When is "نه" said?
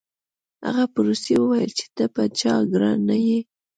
3.09-3.17